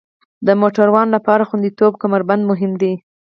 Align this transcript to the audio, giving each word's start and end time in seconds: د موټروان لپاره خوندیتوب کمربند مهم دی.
د 0.47 0.49
موټروان 0.61 1.07
لپاره 1.15 1.47
خوندیتوب 1.49 1.93
کمربند 2.03 2.43
مهم 2.51 2.71
دی. 2.81 2.93